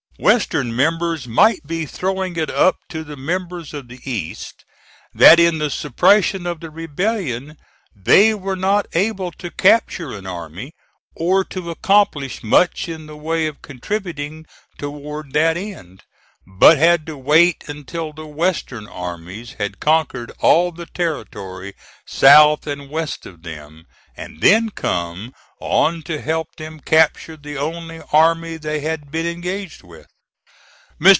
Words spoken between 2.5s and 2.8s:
up